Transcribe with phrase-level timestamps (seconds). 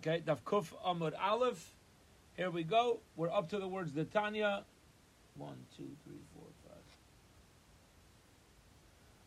[0.00, 1.74] Okay, Daf Kuf Amud Aleph.
[2.34, 3.00] Here we go.
[3.16, 4.64] We're up to the words the Tanya.
[5.36, 6.82] One, two, three, four, five.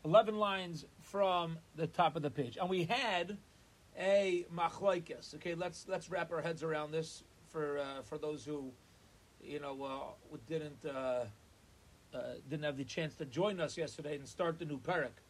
[0.04, 3.36] Eleven lines from the top of the page, and we had
[3.96, 5.36] a machlokes.
[5.36, 8.72] Okay, let's let's wrap our heads around this for uh, for those who,
[9.44, 11.26] you know, uh, didn't uh,
[12.12, 12.18] uh,
[12.50, 15.22] didn't have the chance to join us yesterday and start the new parak.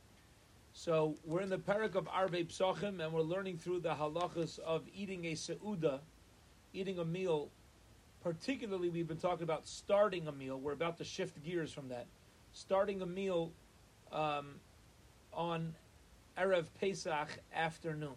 [0.76, 4.82] So we're in the parak of Arbe Psachim, and we're learning through the halachas of
[4.92, 6.00] eating a seuda,
[6.72, 7.48] eating a meal.
[8.24, 10.58] Particularly, we've been talking about starting a meal.
[10.58, 12.06] We're about to shift gears from that.
[12.52, 13.52] Starting a meal
[14.10, 14.56] um,
[15.32, 15.74] on
[16.36, 18.16] Erev Pesach afternoon.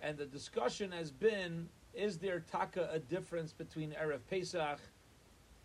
[0.00, 4.78] And the discussion has been is there taka a difference between Erev Pesach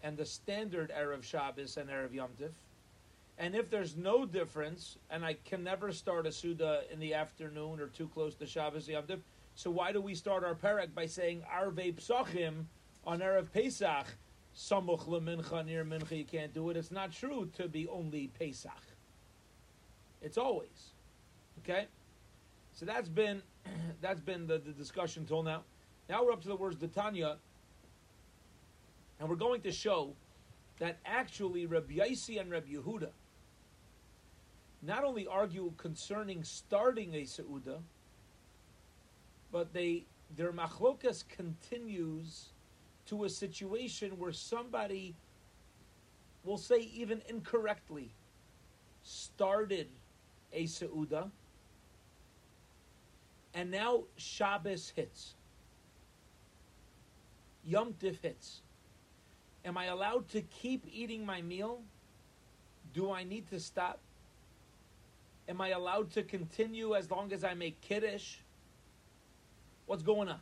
[0.01, 2.51] and the standard Erev Shabbos and Erev Yom Tif?
[3.41, 7.79] And if there's no difference, and I can never start a Suda in the afternoon
[7.79, 9.17] or too close to Shabbos Yom Tif,
[9.55, 12.65] so why do we start our parak by saying Arve Psachim
[13.03, 14.05] on Erev Pesach?
[14.55, 16.77] Samuch lemincha near mincha, you can't do it.
[16.77, 18.83] It's not true to be only Pesach.
[20.21, 20.91] It's always
[21.63, 21.87] okay.
[22.73, 23.41] So that's been
[24.01, 25.63] that's been the, the discussion till now.
[26.07, 27.37] Now we're up to the words Tanya,
[29.19, 30.13] and we're going to show
[30.77, 33.09] that actually Rabbi Yaisi and Rabbi Yehuda
[34.81, 37.79] not only argue concerning starting a Seuda,
[39.51, 42.49] but they their machlokas continues
[43.05, 45.13] to a situation where somebody
[46.43, 48.11] will say even incorrectly
[49.03, 49.87] started
[50.53, 51.29] a Seuda
[53.53, 55.35] and now Shabbos hits.
[57.65, 58.61] Yom Tif hits.
[59.65, 61.81] Am I allowed to keep eating my meal?
[62.93, 63.99] Do I need to stop?
[65.49, 68.37] Am I allowed to continue as long as I make kiddush?
[69.85, 70.39] What's going on?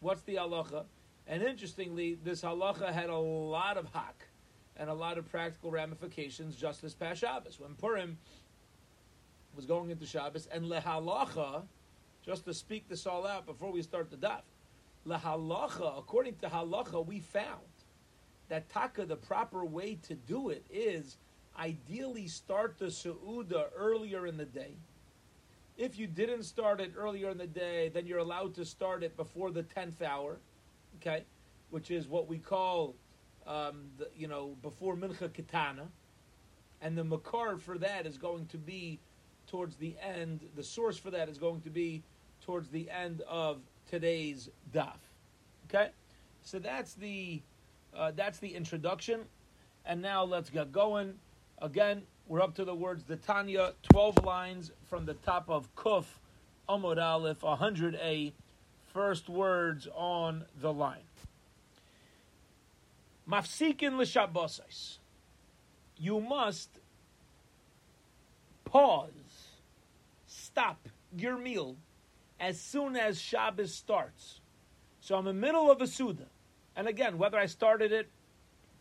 [0.00, 0.84] What's the halacha?
[1.26, 4.28] And interestingly, this halacha had a lot of hak
[4.76, 7.58] and a lot of practical ramifications just this past Shabbos.
[7.58, 8.18] When Purim
[9.54, 11.62] was going into Shabbos, and lehalacha,
[12.24, 14.42] just to speak this all out before we start the daf,
[15.06, 17.60] lehalacha, according to halacha, we found
[18.48, 21.16] that taka, the proper way to do it is
[21.58, 24.76] ideally start the Su'uda earlier in the day.
[25.76, 29.16] If you didn't start it earlier in the day, then you're allowed to start it
[29.16, 30.38] before the 10th hour,
[30.96, 31.24] okay,
[31.70, 32.94] which is what we call,
[33.46, 35.88] um, the, you know, before Mincha Kitana.
[36.80, 39.00] And the Makar for that is going to be
[39.48, 42.02] towards the end, the source for that is going to be
[42.40, 43.60] towards the end of
[43.90, 44.98] today's daf.
[45.68, 45.90] Okay?
[46.42, 47.42] So that's the
[47.96, 49.20] uh, that's the introduction.
[49.86, 51.14] And now let's get going.
[51.64, 56.04] Again, we're up to the words the Tanya, 12 lines from the top of Kuf,
[56.68, 58.32] Amud Aleph, 100a,
[58.92, 61.08] first words on the line.
[63.26, 64.98] Mafsikin l'shabbosais.
[65.96, 66.68] You must
[68.66, 69.54] pause,
[70.26, 70.86] stop
[71.16, 71.76] your meal
[72.38, 74.42] as soon as Shabbos starts.
[75.00, 76.26] So I'm in the middle of a Suda.
[76.76, 78.10] And again, whether I started it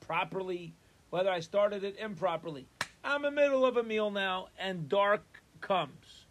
[0.02, 0.74] properly,
[1.14, 2.66] whether I started it improperly,
[3.04, 5.22] I'm in the middle of a meal now and dark
[5.62, 6.26] comes.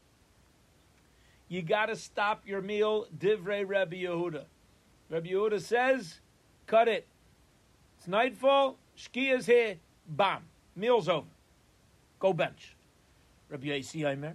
[1.46, 4.42] You got to stop your meal, Divrei Rebbe Yehuda.
[5.08, 6.18] Rebbe Yehuda says,
[6.66, 7.06] cut it.
[7.96, 9.76] It's nightfall, Shkia's here,
[10.08, 10.42] bam,
[10.74, 11.28] meal's over.
[12.18, 12.74] Go bench.
[13.50, 14.34] Rabbi Yaisi Aimer.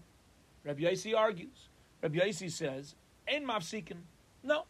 [0.63, 1.67] Rabbi Yaisi argues.
[2.01, 2.95] Rabbi Yaisi says,
[3.27, 3.97] Ein mafsikin.
[4.43, 4.63] No.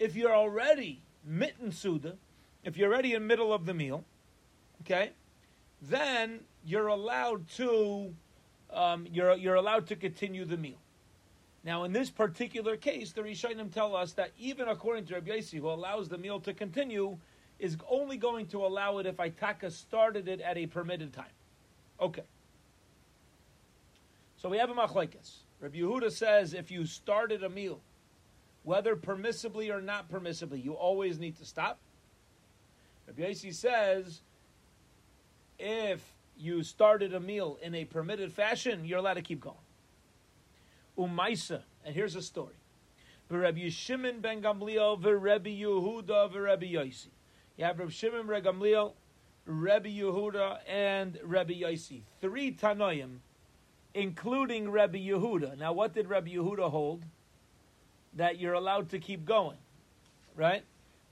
[0.00, 2.16] If you're already mitten suda,
[2.64, 4.04] if you're already in middle of the meal,
[4.82, 5.12] okay,
[5.82, 8.14] then you're allowed to
[8.72, 10.78] um, you're you're allowed to continue the meal.
[11.64, 15.58] Now, in this particular case, the Rishonim tell us that even according to Rabbi Yossi,
[15.58, 17.18] who allows the meal to continue,
[17.58, 21.26] is only going to allow it if Itaka started it at a permitted time.
[22.00, 22.22] Okay.
[24.36, 25.38] So we have a machlekes.
[25.60, 27.80] Rabbi Yehuda says if you started a meal,
[28.62, 31.80] whether permissibly or not permissibly, you always need to stop.
[33.08, 34.20] Rabbi Yossi says
[35.58, 36.02] if
[36.36, 39.56] you started a meal in a permitted fashion, you're allowed to keep going.
[40.96, 42.54] Umaisa, and here's a story.
[43.30, 47.08] Rabbi Shimon ben Gamliel, Rabbi Yehuda, Rabbi Yossi.
[47.56, 48.92] You have Rabbi Shimon ben Gamliel,
[49.44, 52.02] Rabbi Yehuda, and Rabbi Yossi.
[52.20, 53.18] Three Tanoim,
[53.94, 55.58] including Rabbi Yehuda.
[55.58, 57.04] Now, what did Rabbi Yehuda hold?
[58.14, 59.58] That you're allowed to keep going,
[60.34, 60.64] right?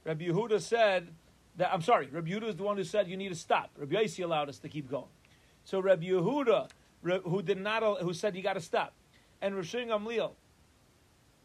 [0.03, 1.09] Rabbi Yehuda said
[1.57, 3.71] that, I'm sorry, Rabbi Yehuda is the one who said you need to stop.
[3.77, 5.09] Rabbi Yossi allowed us to keep going.
[5.65, 6.69] So Rabbi Yehuda,
[7.23, 8.93] who did not, who said you got to stop,
[9.41, 10.31] and Rosh Gamliel,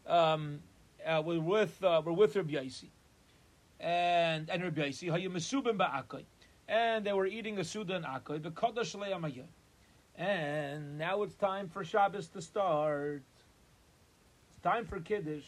[0.07, 0.59] um,
[1.05, 2.87] uh, we're with uh, we're with Rabbi Yaisi,
[3.79, 6.23] and and Rabbi Yaisi hayu mesubim ba'akoy,
[6.67, 9.45] and they were eating a suda and akoy kodesh le'amayah,
[10.15, 13.23] and now it's time for Shabbos to start.
[14.49, 15.45] It's time for kiddush.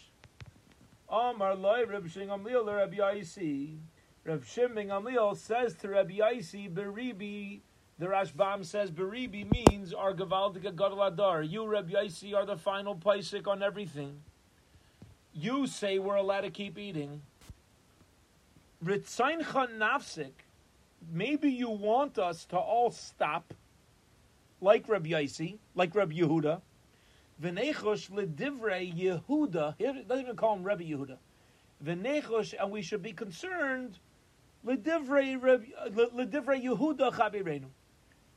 [1.09, 3.77] Amar loy Rabbi Shimon Gamliel Rabbi Yaisi.
[4.25, 7.59] Rabbi Shimon Gamliel says to Rabbi Yaisi beribi.
[7.99, 11.43] The Rashbam says beribi means our gavaldik gadol adar.
[11.43, 14.19] You Rabbi Yaisi are the final paisik on everything.
[15.31, 17.21] You say we're allowed to keep eating.
[18.83, 20.31] Ritzaincha nafsik.
[21.13, 23.53] Maybe you want us to all stop,
[24.59, 26.61] like Rabbi Yaisi, like Rabbi Yehuda.
[27.43, 29.75] V'nechosh ledivrei Yehuda.
[29.77, 31.17] Here, doesn't even call him Rabbi Yehuda.
[31.85, 33.99] V'nechosh, and we should be concerned.
[34.65, 35.37] Ledivrei
[36.63, 37.67] Yehuda chabirenu.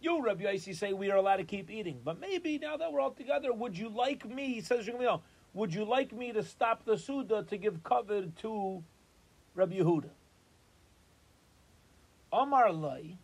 [0.01, 3.01] You, Rabbi Yaisi, say we are allowed to keep eating, but maybe now that we're
[3.01, 4.61] all together, would you like me?
[4.61, 5.23] Says Shmuel,
[5.55, 8.85] would you like me to stop the Suda to give cover to
[9.57, 10.11] Rabbi Yehuda?
[12.33, 13.17] Omar Lai,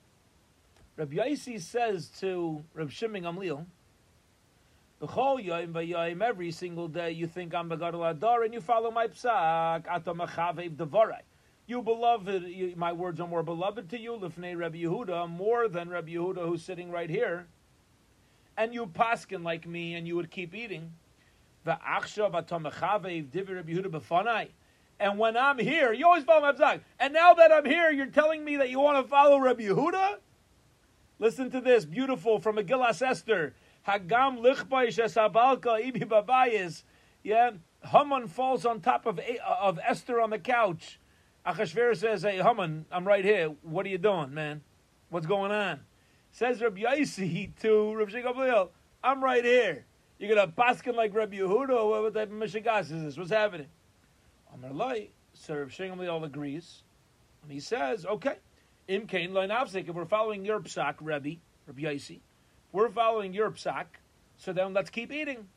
[0.97, 3.67] Rabbi Yaisi says to Rabbi Shimon Gamliel,
[5.00, 9.09] B'chol yoyim v'yoyim, every single day you think I'm Begadol Adar and you follow my
[9.09, 11.23] psak, ato machavev devarai.
[11.66, 15.88] You beloved, you, my words are more beloved to you, lifnei Rabbi Yehuda, more than
[15.88, 17.46] Rabbi Yehuda who's sitting right here.
[18.56, 20.93] And you paskin like me and you would keep eating.
[21.66, 21.78] And
[25.19, 26.81] when I'm here, you always follow my psak.
[27.00, 30.19] And now that I'm here, you're telling me that you want to follow Rabbi Yehuda?
[31.19, 33.55] Listen to this, beautiful from Megillas Esther.
[33.88, 34.43] Hagam.
[37.22, 37.50] Yeah,
[37.87, 40.99] Haman falls on top of of Esther on the couch.
[41.46, 43.49] Achashverosh says, "Hey Haman, I'm right here.
[43.62, 44.62] What are you doing, man?
[45.11, 45.81] What's going on?"
[46.32, 48.70] Says Rabbi Yaisi to Rabbi Gamliel,
[49.02, 49.85] "I'm right here.
[50.19, 52.02] You're gonna baskin like Rabbi Yehuda.
[52.02, 53.19] What type of mishigas is this?
[53.19, 53.69] What's happening?"
[54.55, 56.82] Amar Lai, so Rabbi Gamliel agrees,
[57.43, 58.37] and he says, "Okay."
[58.87, 59.88] Im kain loy nafsik.
[59.88, 61.37] If we're following your psak, Rabbi
[61.67, 62.20] Rabbi Yaisi,
[62.73, 63.87] we're following your psak,
[64.37, 65.49] so then let's keep eating.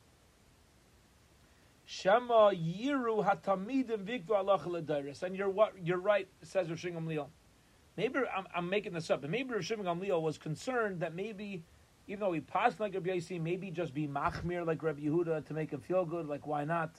[1.90, 7.30] Shema yiru hatamidim vikdu alach And you're what you're right, says Rosh Gamliel.
[7.96, 11.64] Maybe I'm, I'm, making this up, but maybe Rosh Gamliel was concerned that maybe,
[12.08, 15.54] even though he passed like Rabbi Yaisi, maybe just be machmir like Rabbi Yehuda to
[15.54, 16.28] make him feel good.
[16.28, 16.92] Like why not?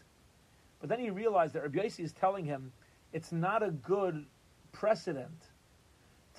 [0.80, 2.72] But then he realized that Rabbi Yaisi is telling him
[3.12, 4.24] it's not a good
[4.72, 5.48] precedent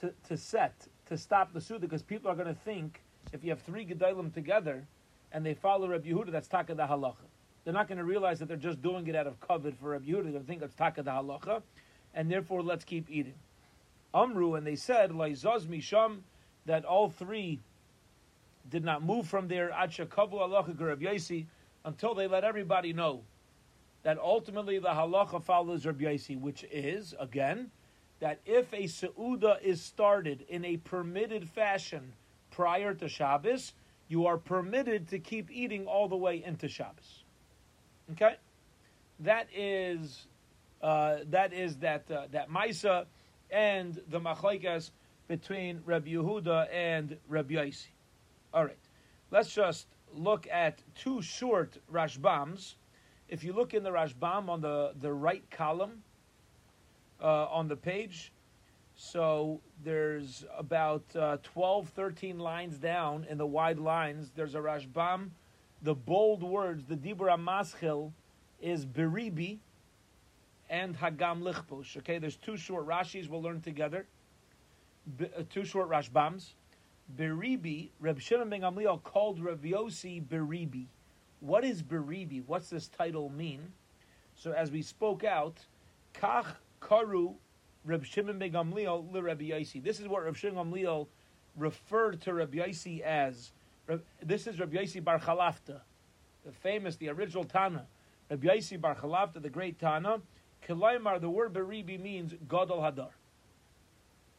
[0.01, 3.51] to, to set to stop the suda because people are going to think if you
[3.51, 4.87] have three gedalim together
[5.31, 7.28] and they follow Rabbi Yehuda, that's taka da halacha.
[7.63, 10.05] They're not going to realize that they're just doing it out of kavod for Rabbi
[10.05, 10.23] Yehuda.
[10.23, 11.61] They're going to think it's taka da halacha,
[12.13, 13.35] and therefore let's keep eating.
[14.13, 16.19] Amru, and they said, Laizaz Misham,
[16.65, 17.59] that all three
[18.69, 21.43] did not move from there, Acha Kavu halacha Rabbi
[21.85, 23.23] until they let everybody know
[24.03, 27.71] that ultimately the halacha follows Rabbi Yaisi, which is, again,
[28.19, 32.13] that if a Seuda is started in a permitted fashion
[32.51, 33.73] prior to Shabbos,
[34.07, 37.18] you are permitted to keep eating all the way into Shabbos.
[38.11, 38.35] Okay,
[39.19, 40.27] that is
[40.81, 43.05] uh, that is that uh, that Maisa
[43.51, 44.91] and the machlekes
[45.27, 47.87] between Rabbi Yehuda and Rabbi Yaisi.
[48.53, 48.77] All right,
[49.31, 52.75] let's just look at two short Rashbams.
[53.27, 56.01] If you look in the Rashbam on the, the right column
[57.21, 58.31] uh, on the page,
[58.95, 64.31] so there's about uh, 12, 13 lines down in the wide lines.
[64.35, 65.29] There's a Rashbam.
[65.81, 68.11] The bold words, the Dibra Maschil,
[68.61, 69.59] is Beribi
[70.69, 71.97] and Hagam Lichposh.
[71.97, 74.05] Okay, there's two short Rashis we'll learn together.
[75.17, 76.51] B- uh, two short Rashbams.
[77.17, 80.85] Beribi, Reb Shimon ben Gamliel called Rav Yossi Beribi.
[81.39, 82.43] What is Beribi?
[82.45, 83.71] What's this title mean?
[84.35, 85.65] So as we spoke out,
[86.13, 87.35] Kach Karu
[87.85, 89.81] Reb Shimon ben Gamliel le Rabbi Yaisi.
[89.81, 91.07] This is what Reb Shimon Gamliel
[91.55, 93.53] referred to Rabbi Yaisi as.
[94.21, 95.81] This is Rabbi Yaisi Bar Chalafta,
[96.45, 97.87] the famous, the original Tana.
[98.29, 100.21] Rabbi Yaisi Bar Chalafta, the great Tana.
[100.67, 103.09] Kilaymar, the word Beribi means Gadol Hadar.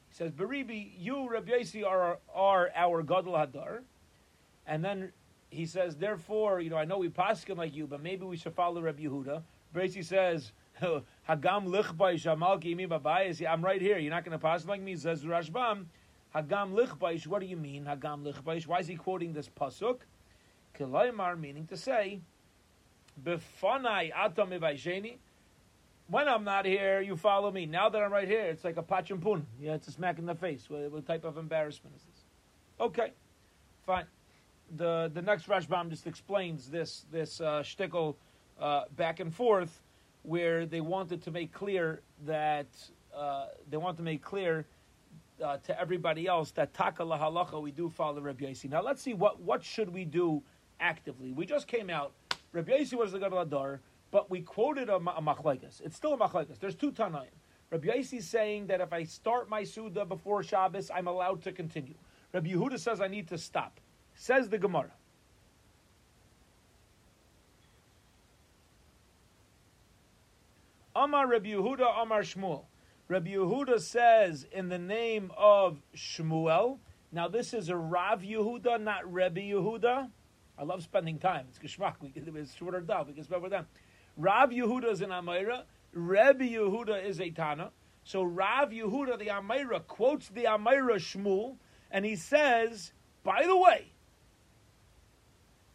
[0.08, 3.80] He says, Beribi, you, Rabbi Yaisi, are, are our Gadol Hadar.
[4.66, 5.12] And then
[5.48, 8.54] he says, therefore, you know, I know we paskin like you, but maybe we should
[8.54, 9.42] follow Rabbi Yehuda.
[9.74, 13.44] Bracey says, Hagam lichbaish amalki imi babayis.
[13.48, 13.98] I'm right here.
[13.98, 15.86] You're not going to pass like me, says Rashbam.
[16.34, 17.26] Hagam lichbaish.
[17.26, 18.66] What do you mean, Hagam lichbaish?
[18.66, 20.00] Why is he quoting this pasuk?
[20.78, 22.20] Kilaymar, meaning to say,
[23.22, 24.52] Befanai atam.
[26.08, 27.66] When I'm not here, you follow me.
[27.66, 29.42] Now that I'm right here, it's like a pachimpun.
[29.60, 30.68] Yeah, it's a smack in the face.
[30.68, 32.24] What, what type of embarrassment is this?
[32.80, 33.12] Okay,
[33.86, 34.06] fine.
[34.76, 38.16] The the next Rashbam just explains this this uh, shtickle
[38.60, 39.82] uh, back and forth,
[40.22, 42.68] where they wanted to make clear that
[43.16, 44.66] uh, they want to make clear
[45.40, 48.68] uh, to everybody else that taka halacha we do follow Rabbi Yossi.
[48.70, 50.42] Now let's see what what should we do
[50.80, 51.32] actively.
[51.32, 52.12] We just came out.
[52.52, 53.80] Rabbi Yossi was the gadol adar,
[54.10, 55.80] but we quoted a, a machlekes.
[55.80, 56.58] It's still a machlekes.
[56.58, 57.26] There's two tanaim.
[57.70, 61.52] Rabbi Yossi is saying that if I start my suda before Shabbos, I'm allowed to
[61.52, 61.94] continue.
[62.32, 63.80] Rabbi Yehuda says I need to stop.
[64.14, 64.90] Says the Gemara.
[70.94, 72.64] Amar Rabbi Yehuda, Amar Shmuel.
[73.10, 76.78] Rabbi Yehuda says in the name of Shmuel.
[77.10, 80.08] Now this is a Rav Yehuda, not Rabbi Yehuda.
[80.56, 81.46] I love spending time.
[81.48, 81.94] It's geschmack.
[82.00, 83.08] We can, it's shorter daf.
[83.08, 83.52] We can spend with.
[84.16, 85.64] Rav Yehuda is an Amira.
[85.92, 87.72] Rabbi Yehuda is a Tana.
[88.04, 91.56] So Rav Yehuda, the Amira, quotes the Amira Shmuel,
[91.90, 92.92] and he says,
[93.24, 93.90] by the way,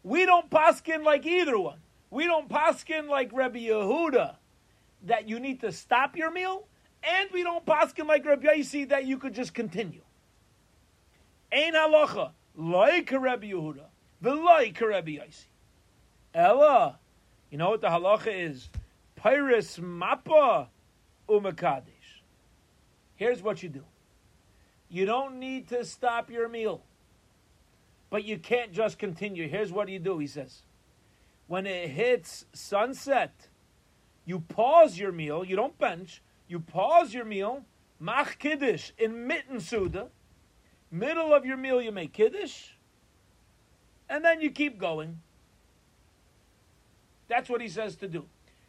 [0.02, 1.80] we don't paskin like either one.
[2.08, 4.36] We don't paskin like Rabbi Yehuda
[5.04, 6.66] that you need to stop your meal,
[7.06, 10.02] and we don't paskin like Rabbi Yossi that you could just continue.
[11.52, 13.84] Ein halacha like Rabbi Yehuda,
[14.20, 15.46] the like Rabbi Yossi.
[16.34, 16.98] Ella,
[17.50, 18.68] you know what the halacha is?
[19.16, 20.66] Pyrus mappa
[21.28, 22.20] umakadish.
[23.14, 23.84] Here's what you do.
[24.88, 26.82] You don't need to stop your meal,
[28.10, 29.48] but you can't just continue.
[29.48, 30.62] Here's what you do, he says.
[31.46, 33.48] When it hits sunset,
[34.24, 37.64] you pause your meal, you don't bench, you pause your meal,
[37.98, 40.08] mach kiddush in mitten suda,
[40.90, 42.70] middle of your meal you make kiddush,
[44.08, 45.20] and then you keep going.
[47.28, 48.26] That's what he says to do.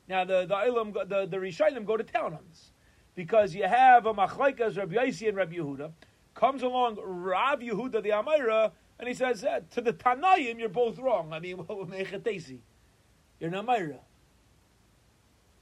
[0.08, 2.72] Now the the Ilam, the the Rishayim go to town on this
[3.16, 5.92] because you have a machlaikas Rabbi Yossi and Rabbi Yehuda
[6.34, 10.98] comes along Rav Yehuda the Amira and he says eh, to the Tanayim you're both
[10.98, 11.34] wrong.
[11.34, 14.00] I mean, you're an Amira.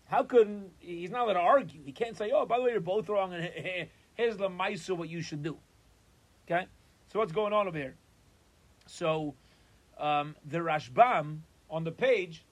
[0.08, 1.82] How could he's not allowed to argue?
[1.84, 5.10] He can't say, "Oh, by the way, you're both wrong," and here's the ma'isa what
[5.10, 5.58] you should do.
[6.48, 6.68] Okay,
[7.12, 7.96] so what's going on over here?
[8.86, 9.34] So
[9.98, 12.44] um, the Rashbam on the page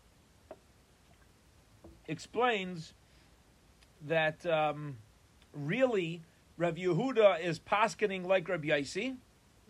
[2.08, 2.94] explains
[4.08, 4.98] that um,
[5.54, 6.22] really
[6.58, 9.16] Rav Yehuda is paskening like Rabbi Yaisi.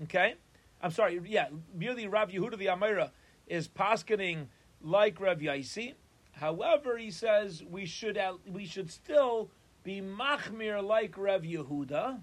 [0.04, 0.36] Okay,
[0.82, 1.22] I'm sorry.
[1.25, 3.12] Yeah, really Rav Yehuda the Amira
[3.48, 4.48] is paskening
[4.82, 5.96] like Rav Yaisi.
[6.34, 8.20] However, he says we should
[8.52, 9.50] we should still
[9.84, 12.20] be machmir like Rav Yehuda,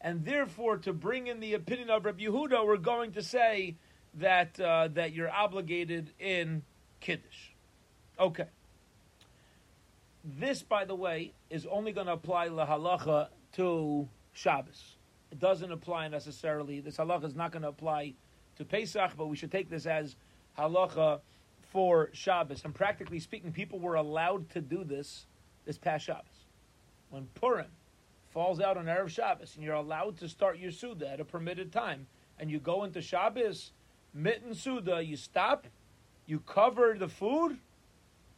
[0.00, 3.76] and therefore to bring in the opinion of Rav Yehuda, we're going to say
[4.14, 6.62] that uh, that you're obligated in
[7.00, 7.50] kiddush.
[8.18, 8.46] Okay.
[10.24, 14.96] This, by the way, is only going to apply lahalacha to Shabbos.
[15.30, 16.80] It doesn't apply necessarily.
[16.80, 18.14] This halacha is not going to apply
[18.56, 20.16] to Pesach, but we should take this as
[20.58, 21.20] halacha
[21.74, 22.64] for Shabbos.
[22.64, 25.26] And practically speaking, people were allowed to do this
[25.66, 26.46] this past Shabbos.
[27.10, 27.66] When Purim
[28.30, 31.72] falls out on Erev Shabbos, and you're allowed to start your Suda at a permitted
[31.72, 32.06] time,
[32.38, 33.72] and you go into Shabbos,
[34.14, 35.66] mitten Suda, you stop,
[36.26, 37.58] you cover the food,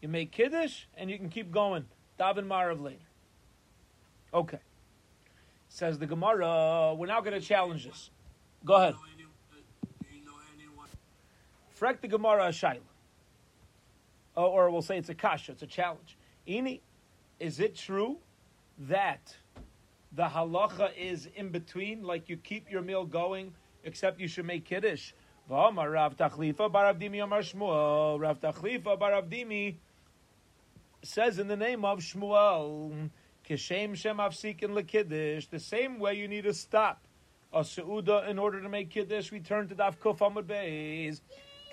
[0.01, 1.85] you make Kiddush, and you can keep going.
[2.19, 2.99] Davin Marav later.
[4.33, 4.61] Okay.
[5.69, 8.11] Says the Gemara, we're now going to challenge this.
[8.65, 8.95] Go ahead.
[11.79, 12.81] Frek the Gemara Shaila.
[14.37, 16.19] Or, we'll say it's a kasha, it's a challenge.
[16.47, 16.81] Ini,
[17.41, 18.19] is it true
[18.79, 19.35] that
[20.13, 24.67] the halacha is in between, like you keep your meal going, except you should make
[24.67, 25.13] kiddush?
[25.49, 28.21] Rav Tachlifa Baravdimi Amar Shmuel.
[28.21, 29.77] Rav Tachlifa Baravdimi
[31.03, 33.11] says in the name of Shmuel,
[33.49, 37.07] Kishem Shem Afsikin Lekiddish, the same way you need to stop
[37.53, 41.21] a Seuda in order to make Kiddush, return to Daf Kuf Amud Beis.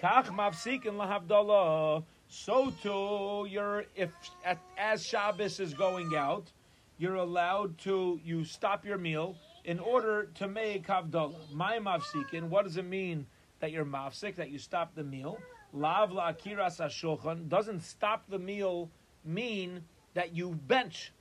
[0.01, 2.03] Kach Mafsikin Lahavdalah.
[2.35, 4.09] So too, you're if
[4.43, 6.51] at, as Shabbos is going out,
[6.97, 9.35] you're allowed to you stop your meal
[9.65, 11.53] in order to make Havdalah.
[11.53, 13.27] My Mafsikin, what does it mean
[13.59, 15.37] that you're mafsik, that you stop the meal?
[15.73, 18.89] Lav la akiras doesn't stop the meal
[19.23, 19.83] mean
[20.15, 21.13] that you bench.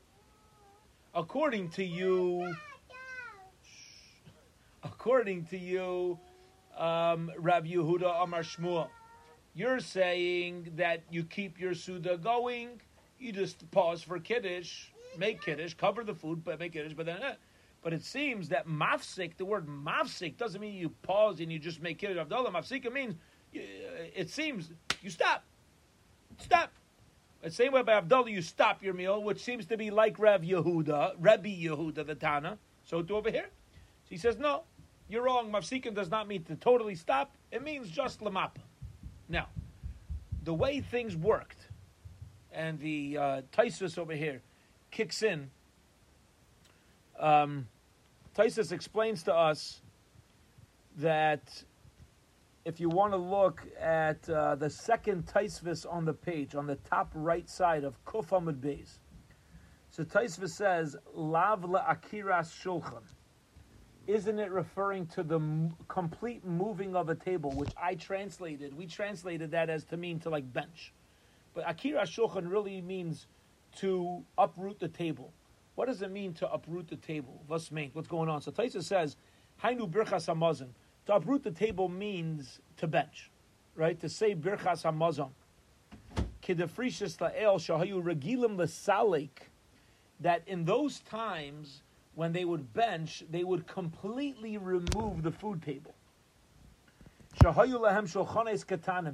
[1.14, 2.54] According to you,
[4.82, 6.18] according to you,
[6.76, 8.88] um, Rav Yehuda Amar Shmuel,
[9.54, 12.80] you're saying that you keep your Suda going,
[13.18, 14.86] you just pause for Kiddush,
[15.18, 17.34] make Kiddush, cover the food, but make Kiddush, but then, eh.
[17.82, 21.82] but it seems that mafsik, the word mafsik, doesn't mean you pause and you just
[21.82, 22.52] make Kiddush Havdalah.
[22.52, 23.14] Mafsik means,
[23.52, 24.70] it seems,
[25.02, 25.44] you stop.
[26.38, 26.72] Stop.
[27.42, 30.42] The same way by Havdalah, you stop your meal, which seems to be like Rev
[30.42, 32.58] Yehuda, Rebbe Yehuda, the Tana.
[32.84, 33.48] So to over here.
[34.04, 34.62] So he says, no,
[35.08, 35.52] you're wrong.
[35.52, 37.34] Mafsikin does not mean to totally stop.
[37.50, 38.62] It means just lamapa.
[39.32, 39.48] Now,
[40.44, 41.68] the way things worked
[42.52, 44.42] and the uh, Taisus over here
[44.90, 45.50] kicks in.
[47.18, 47.66] Um,
[48.36, 49.80] Taisus explains to us
[50.98, 51.64] that
[52.66, 56.76] if you want to look at uh, the second Taisvis on the page, on the
[56.76, 58.98] top right side of Kuf Amud Beis,
[59.88, 63.02] so Taisvis says, Lav akiras shulchan.
[64.06, 68.76] Isn't it referring to the m- complete moving of a table, which I translated?
[68.76, 70.92] We translated that as to mean to like bench.
[71.54, 73.26] But Akira shulchan really means
[73.76, 75.32] to uproot the table.
[75.76, 77.42] What does it mean to uproot the table?
[77.46, 77.70] What's?
[77.92, 78.42] What's going on?
[78.42, 79.16] So Taisa says,
[79.62, 80.68] Hainu birchas hamazon.
[81.06, 83.30] To uproot the table means to bench,
[83.76, 83.98] right?
[84.00, 85.30] To say birchas hamazon.
[86.42, 89.48] Kidafrishis la'el shahayu regilim l'salik.
[90.20, 91.82] That in those times
[92.14, 95.94] when they would bench, they would completely remove the food table.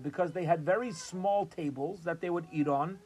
[0.02, 2.99] Because they had very small tables that they would eat on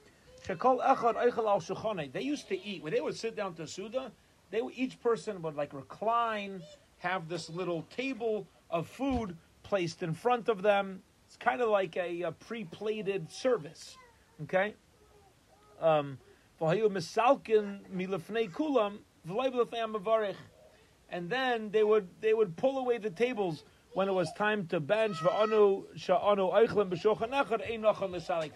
[2.13, 4.11] they used to eat when they would sit down to Suda.
[4.51, 6.63] They would, each person would like recline,
[6.99, 11.03] have this little table of food placed in front of them.
[11.27, 13.97] It's kind of like a, a pre-plated service.
[14.43, 14.75] Okay.
[15.81, 16.19] Um,
[21.11, 23.65] and then they would they would pull away the tables
[23.95, 25.17] when it was time to bench.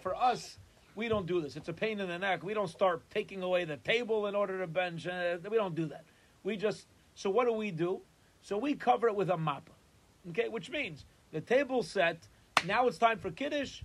[0.01, 0.57] For us,
[0.95, 1.55] we don't do this.
[1.55, 2.43] It's a pain in the neck.
[2.43, 5.07] We don't start taking away the table in order to bench.
[5.07, 6.05] Uh, we don't do that.
[6.43, 8.01] We just, so what do we do?
[8.41, 9.69] So we cover it with a map.
[10.29, 12.27] Okay, which means the table set,
[12.65, 13.83] now it's time for Kiddush.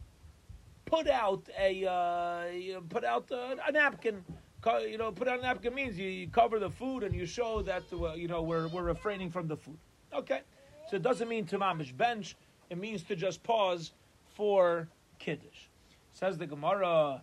[0.87, 4.25] Put out a, uh, put out a, a, napkin.
[4.65, 7.63] You know, put on a napkin means you, you cover the food and you show
[7.63, 9.79] that, uh, you know, we're, we're refraining from the food.
[10.15, 10.43] Okay.
[10.89, 12.37] So it doesn't mean to mamish bench.
[12.71, 13.93] It means to just pause
[14.35, 14.89] for
[15.19, 15.67] Kiddush.
[16.13, 17.23] Says the Gemara,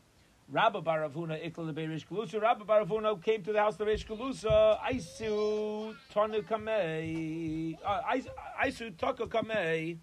[0.51, 2.41] Rabba Baravuna Ikla Rish Galusa.
[2.41, 4.79] Rabba Baravuna came to the house of Rish Galusa.
[4.81, 7.77] Aisu Tanu Kamei.
[7.85, 8.01] Uh,
[8.63, 9.97] Aisu Taka Kamei.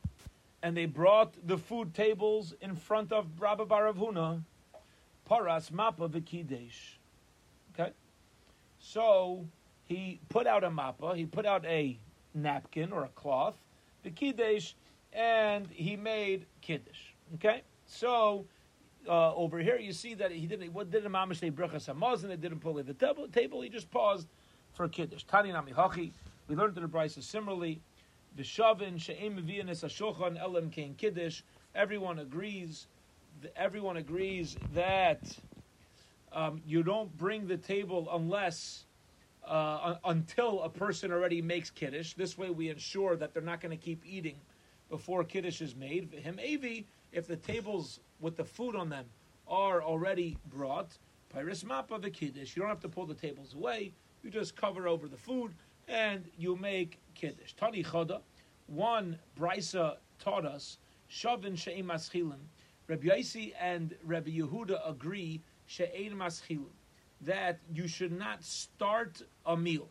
[0.62, 4.42] And they brought the food tables in front of Rabba Baravuna.
[5.24, 6.95] Paras Mappa Vikidesh.
[8.92, 9.44] So
[9.84, 11.98] he put out a mappa, he put out a
[12.34, 13.56] napkin or a cloth,
[14.04, 14.74] the kiddush,
[15.12, 17.00] and he made kiddush.
[17.34, 17.62] Okay?
[17.86, 18.46] So
[19.08, 20.72] uh, over here, you see that he didn't.
[20.72, 22.30] What didn't Mamish say brachas hamazon?
[22.30, 23.60] It didn't pull in the table, table.
[23.60, 24.28] He just paused
[24.72, 25.24] for a kiddush.
[25.24, 26.12] Tani nami hachi.
[26.46, 27.80] We learned in the Brisa similarly.
[28.38, 31.42] V'shavin she'em mevianis ashulchan elam kein kiddush.
[31.74, 32.86] Everyone agrees.
[33.56, 35.22] Everyone agrees that
[36.36, 38.84] um, you don't bring the table unless
[39.46, 42.12] uh, until a person already makes kiddush.
[42.12, 44.36] This way, we ensure that they're not going to keep eating
[44.90, 46.12] before kiddush is made.
[46.12, 49.06] Him avi, if the tables with the food on them
[49.48, 50.98] are already brought,
[51.32, 52.54] Pyrus Mappa the Kiddush.
[52.54, 53.92] You don't have to pull the tables away.
[54.22, 55.52] You just cover over the food
[55.88, 57.54] and you make Kiddush.
[57.54, 58.20] Tani Choda,
[58.66, 60.78] one Brisa taught us,
[61.10, 62.40] Shavin She'im Maschilim.
[62.88, 66.64] Rabbi Yaisi and Rabbi Yehuda agree, She'ein Maschilim,
[67.22, 69.88] that you should not start a meal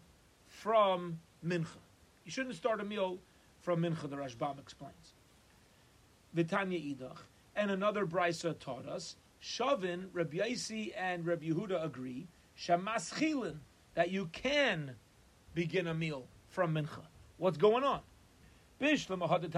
[0.47, 1.79] from Mincha.
[2.23, 3.19] You shouldn't start a meal
[3.61, 5.13] from Mincha, the Rashbam explains.
[6.35, 7.17] Vitanya Idach.
[7.55, 12.27] And another brisa taught us, Shavin, Rabbi Yaisi and Rabbi Yehuda agree,
[12.59, 13.57] Shamaschilin,
[13.95, 14.95] that you can
[15.53, 17.05] begin a meal from Mincha.
[17.37, 18.01] What's going on?
[18.81, 19.57] According to the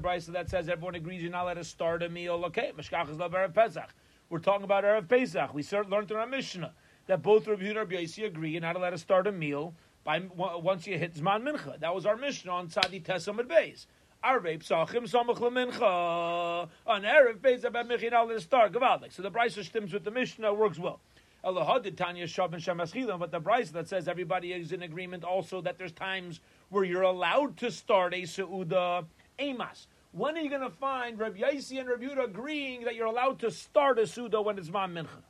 [0.00, 2.44] brisa that says everyone agrees you're not allowed to start a meal.
[2.46, 3.16] Okay, Mashkach is
[3.52, 3.88] Pesach.
[4.32, 5.52] We're talking about Erev Pesach.
[5.52, 6.72] We learned in our Mishnah
[7.06, 10.20] that both Rabbi and Rabbi Yaisi agree you're not allowed to start a meal by
[10.34, 11.78] once you hit Zman Mincha.
[11.80, 13.84] That was our Mishnah on Tzadi Tesam at Beis.
[14.24, 16.66] Arve psachim samach lemincha.
[16.86, 19.12] On Erev Beis Abed Mechin al star gavaldik.
[19.12, 21.00] So the Brisa stems with the Mishnah works well.
[21.44, 25.60] Elahad Tanya Shav and Shemaschilim, but the Brisa that says everybody is in agreement also
[25.60, 26.40] that there's times
[26.70, 29.04] where you're allowed to start a Seuda
[29.38, 29.88] Amos.
[30.12, 33.38] When are you going to find Rabbi Yaisi and Rabbi Yehuda agreeing that you're allowed
[33.40, 35.22] to start a Suda when it's Man Mincha?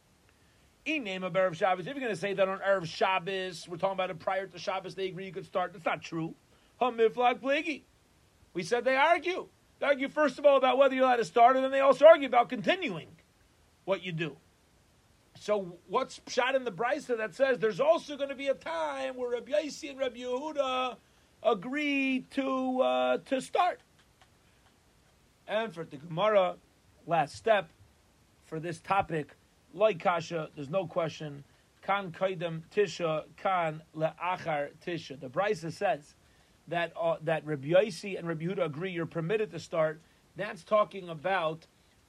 [0.84, 3.76] In name of Erev Shabbos, if you're going to say that on Erev Shabbos, we're
[3.76, 5.72] talking about it prior to Shabbos, they agree you could start.
[5.72, 6.34] That's not true.
[6.80, 7.82] Hamiflag Plegi.
[8.54, 9.46] We said they argue.
[9.78, 12.04] They argue, first of all, about whether you're allowed to start, and then they also
[12.04, 13.06] argue about continuing
[13.84, 14.36] what you do.
[15.38, 19.16] So, what's shot in the Brisa that says there's also going to be a time
[19.16, 20.96] where Rabbi Yaisi and Rabbi Yehuda
[21.44, 23.80] agree to uh, to start?
[25.52, 26.56] And for the Gemara,
[27.06, 27.68] last step
[28.46, 29.36] for this topic,
[29.74, 31.44] like Kasha, there's no question.
[31.82, 35.20] Kan kaidem tisha, kan leachar tisha.
[35.20, 36.14] The Brisa says
[36.68, 40.00] that uh, that Rabbi Yossi and Rabbi Yehuda agree you're permitted to start.
[40.36, 41.66] That's talking about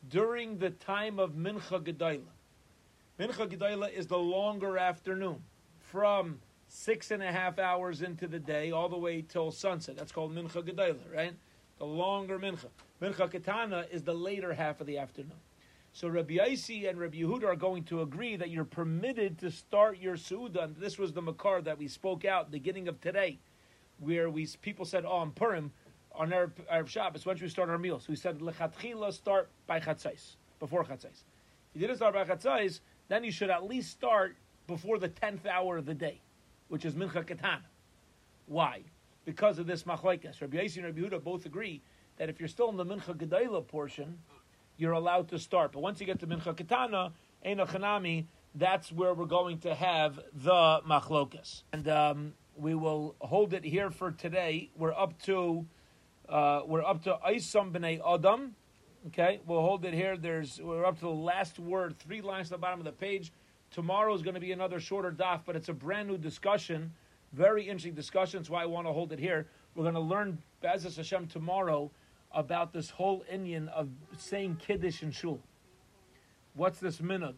[0.08, 2.22] during the time of Mincha Gedaila.
[3.20, 5.44] Mincha Gedaila is the longer afternoon,
[5.82, 9.98] from six and a half hours into the day all the way till sunset.
[9.98, 11.34] That's called Mincha Gedaila, right?
[11.80, 12.68] The longer Mincha.
[13.02, 15.40] Mincha Ketana is the later half of the afternoon.
[15.92, 20.00] So Rabbi Yaisi and Rabbi Yehuda are going to agree that you're permitted to start
[20.00, 20.64] your Suuda.
[20.64, 23.40] And this was the Makar that we spoke out beginning of today,
[24.00, 25.72] where we people said, "Oh, on Purim,
[26.14, 29.80] on Erev, Erev Shabbos, should we start our meal?" So we said, "Lechatchila, start by
[29.80, 31.24] Chatzais, before Chatzais."
[31.76, 34.36] If you didn't start by Chatzais, then you should at least start
[34.68, 36.22] before the tenth hour of the day,
[36.70, 37.66] which is Mincha Ketana.
[38.48, 38.84] Why?
[39.26, 40.42] Because of this machlekes.
[40.42, 41.82] Rabbi Yaisi and Rabbi Yehuda both agree
[42.18, 44.20] that if you're still in the Mincha Gedaila portion,
[44.78, 45.72] you're allowed to start.
[45.72, 47.12] But once you get to Mincha Ketana,
[47.46, 51.64] Eina Chanami, that's where we're going to have the machlokas.
[51.72, 54.70] And um, we will hold it here for today.
[54.76, 55.66] We're up to
[56.30, 58.56] uh, we're up to Aisam b'nei Adam.
[59.08, 60.16] Okay, we'll hold it here.
[60.16, 63.34] There's we're up to the last word, three lines at the bottom of the page.
[63.72, 66.94] Tomorrow is going to be another shorter daf, but it's a brand new discussion,
[67.34, 68.39] very interesting discussion.
[68.39, 69.48] That's why I want to hold it here.
[69.76, 71.91] We're going to learn B'ezras Hashem tomorrow
[72.32, 75.39] about this whole inyan of saying Kiddush and Shul.
[76.54, 77.36] What's this minhag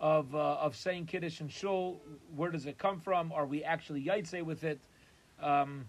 [0.00, 2.00] of, uh, of saying Kiddush and Shul?
[2.34, 3.32] Where does it come from?
[3.32, 4.80] Are we actually Yaitse with it?
[5.42, 5.86] Um,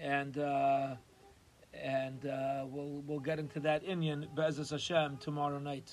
[0.00, 0.96] and uh,
[1.74, 5.86] and uh, we'll, we'll get into that inyan, B'ezras Hashem, tomorrow night.